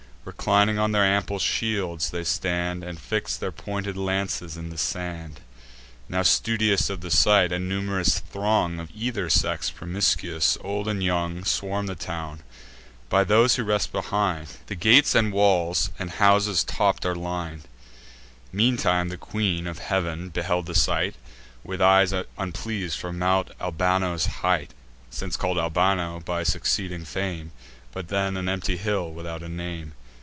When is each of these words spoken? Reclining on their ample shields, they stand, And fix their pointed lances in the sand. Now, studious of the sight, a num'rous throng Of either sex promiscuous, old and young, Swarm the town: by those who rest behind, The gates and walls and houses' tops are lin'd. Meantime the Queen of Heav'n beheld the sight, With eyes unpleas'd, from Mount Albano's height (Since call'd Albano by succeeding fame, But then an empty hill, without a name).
Reclining 0.23 0.77
on 0.77 0.91
their 0.91 1.03
ample 1.03 1.39
shields, 1.39 2.11
they 2.11 2.23
stand, 2.23 2.83
And 2.83 2.99
fix 3.01 3.35
their 3.35 3.51
pointed 3.51 3.97
lances 3.97 4.55
in 4.55 4.69
the 4.69 4.77
sand. 4.77 5.39
Now, 6.07 6.21
studious 6.21 6.91
of 6.91 7.01
the 7.01 7.09
sight, 7.09 7.51
a 7.51 7.57
num'rous 7.57 8.19
throng 8.19 8.79
Of 8.79 8.91
either 8.93 9.31
sex 9.31 9.71
promiscuous, 9.71 10.59
old 10.61 10.87
and 10.87 11.01
young, 11.01 11.43
Swarm 11.43 11.87
the 11.87 11.95
town: 11.95 12.43
by 13.09 13.23
those 13.23 13.55
who 13.55 13.63
rest 13.63 13.91
behind, 13.91 14.49
The 14.67 14.75
gates 14.75 15.15
and 15.15 15.33
walls 15.33 15.89
and 15.97 16.11
houses' 16.11 16.63
tops 16.63 17.03
are 17.03 17.15
lin'd. 17.15 17.63
Meantime 18.53 19.09
the 19.09 19.17
Queen 19.17 19.65
of 19.65 19.79
Heav'n 19.79 20.29
beheld 20.29 20.67
the 20.67 20.75
sight, 20.75 21.15
With 21.63 21.81
eyes 21.81 22.13
unpleas'd, 22.37 22.95
from 22.95 23.17
Mount 23.17 23.49
Albano's 23.59 24.27
height 24.27 24.75
(Since 25.09 25.35
call'd 25.35 25.57
Albano 25.57 26.19
by 26.19 26.43
succeeding 26.43 27.05
fame, 27.05 27.53
But 27.91 28.09
then 28.09 28.37
an 28.37 28.47
empty 28.47 28.77
hill, 28.77 29.11
without 29.11 29.41
a 29.41 29.49
name). 29.49 29.93